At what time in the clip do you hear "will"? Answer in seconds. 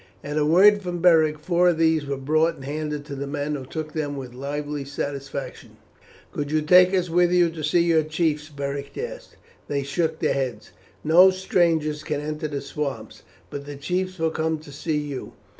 14.17-14.31